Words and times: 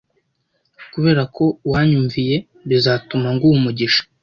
kubera 0.93 1.23
ko 1.35 1.43
wanyumviye 1.71 2.35
bizatuma 2.69 3.27
nguha 3.33 3.55
umugisha 3.59 4.01